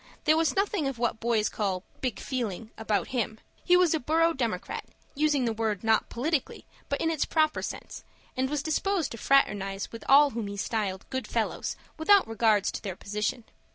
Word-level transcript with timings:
There 0.23 0.35
was 0.35 0.55
nothing 0.55 0.87
of 0.87 0.97
what 0.97 1.19
boys 1.19 1.47
call 1.47 1.83
"big 2.01 2.19
feeling" 2.19 2.71
about 2.75 3.09
him. 3.09 3.39
He 3.63 3.77
was 3.77 3.93
a 3.93 3.99
borough 3.99 4.33
democrat, 4.33 4.83
using 5.13 5.45
the 5.45 5.53
word 5.53 5.83
not 5.83 6.09
politically, 6.09 6.65
but 6.89 6.99
in 6.99 7.11
its 7.11 7.23
proper 7.23 7.61
sense, 7.61 8.03
and 8.35 8.49
was 8.49 8.63
disposed 8.63 9.11
to 9.11 9.19
fraternize 9.19 9.91
with 9.91 10.03
all 10.09 10.31
whom 10.31 10.47
he 10.47 10.57
styled 10.57 11.05
"good 11.11 11.27
fellows," 11.27 11.75
without 11.99 12.27
regard 12.27 12.63
to 12.63 12.81
their 12.81 12.95
position. 12.95 13.43